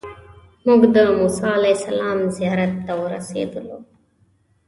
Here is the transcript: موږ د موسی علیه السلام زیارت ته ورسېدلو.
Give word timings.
موږ 0.65 0.81
د 0.95 0.97
موسی 1.17 1.43
علیه 1.57 1.75
السلام 1.79 2.19
زیارت 2.35 2.73
ته 2.85 2.93
ورسېدلو. 3.01 3.77